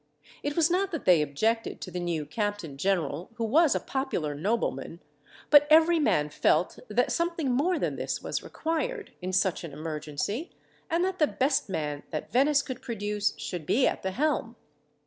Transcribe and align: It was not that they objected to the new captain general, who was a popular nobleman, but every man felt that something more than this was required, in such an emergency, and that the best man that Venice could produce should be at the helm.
It 0.41 0.55
was 0.55 0.71
not 0.71 0.89
that 0.93 1.05
they 1.05 1.21
objected 1.21 1.79
to 1.81 1.91
the 1.91 1.99
new 1.99 2.25
captain 2.25 2.75
general, 2.75 3.29
who 3.35 3.43
was 3.45 3.75
a 3.75 3.79
popular 3.79 4.33
nobleman, 4.33 4.99
but 5.51 5.67
every 5.69 5.99
man 5.99 6.31
felt 6.31 6.79
that 6.89 7.11
something 7.11 7.51
more 7.51 7.77
than 7.77 7.97
this 7.97 8.19
was 8.19 8.41
required, 8.41 9.11
in 9.21 9.31
such 9.31 9.63
an 9.63 9.73
emergency, 9.73 10.49
and 10.89 11.05
that 11.05 11.19
the 11.19 11.27
best 11.27 11.69
man 11.69 12.01
that 12.09 12.31
Venice 12.31 12.63
could 12.63 12.81
produce 12.81 13.35
should 13.37 13.67
be 13.67 13.85
at 13.87 14.01
the 14.01 14.09
helm. 14.09 14.55